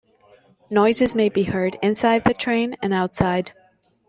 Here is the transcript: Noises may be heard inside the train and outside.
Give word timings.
Noises 0.71 1.13
may 1.13 1.29
be 1.29 1.43
heard 1.43 1.77
inside 1.83 2.23
the 2.23 2.33
train 2.33 2.75
and 2.81 2.91
outside. 2.91 3.51